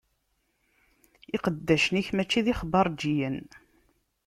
[1.35, 3.37] Iqeddacen-ik mačči d ixbaṛǧiyen.